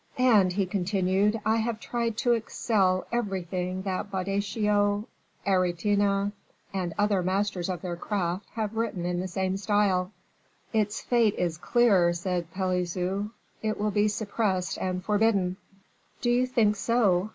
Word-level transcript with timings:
"And," 0.17 0.53
he 0.53 0.65
continued, 0.65 1.39
"I 1.45 1.57
have 1.57 1.79
tried 1.79 2.17
to 2.17 2.33
excel 2.33 3.05
everything 3.11 3.83
that 3.83 4.09
Boccaccio, 4.09 5.07
Aretin, 5.45 6.31
and 6.73 6.93
other 6.97 7.21
masters 7.21 7.69
of 7.69 7.83
their 7.83 7.95
craft 7.97 8.47
have 8.55 8.75
written 8.75 9.05
in 9.05 9.19
the 9.19 9.27
same 9.27 9.57
style." 9.57 10.11
"Its 10.73 11.01
fate 11.01 11.35
is 11.35 11.59
clear," 11.59 12.13
said 12.13 12.49
Pelisson; 12.49 13.29
"it 13.61 13.79
will 13.79 13.91
be 13.91 14.07
suppressed 14.07 14.79
and 14.79 15.05
forbidden." 15.05 15.57
"Do 16.19 16.31
you 16.31 16.47
think 16.47 16.77
so?" 16.77 17.29